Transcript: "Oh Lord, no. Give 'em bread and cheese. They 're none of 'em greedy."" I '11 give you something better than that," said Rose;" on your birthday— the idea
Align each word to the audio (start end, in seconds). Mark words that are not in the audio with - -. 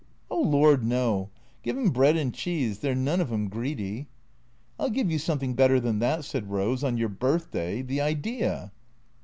"Oh 0.31 0.41
Lord, 0.41 0.83
no. 0.83 1.29
Give 1.61 1.77
'em 1.77 1.91
bread 1.91 2.17
and 2.17 2.33
cheese. 2.33 2.79
They 2.79 2.89
're 2.91 2.95
none 2.95 3.21
of 3.21 3.31
'em 3.31 3.49
greedy."" 3.49 4.07
I 4.79 4.85
'11 4.85 4.93
give 4.95 5.11
you 5.11 5.19
something 5.19 5.53
better 5.53 5.79
than 5.79 5.99
that," 5.99 6.25
said 6.25 6.49
Rose;" 6.49 6.83
on 6.83 6.97
your 6.97 7.07
birthday— 7.09 7.83
the 7.83 8.01
idea 8.01 8.71